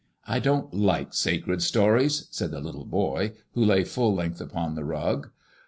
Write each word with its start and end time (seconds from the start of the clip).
I 0.25 0.39
don't 0.39 0.73
like 0.73 1.13
sacred 1.13 1.61
stories," 1.61 2.25
said 2.31 2.49
the 2.49 2.59
little 2.59 2.85
boy, 2.85 3.33
who 3.53 3.63
lay 3.63 3.83
full 3.83 4.15
length 4.15 4.41
upon 4.41 4.73
the 4.73 4.83
rug. 4.83 5.29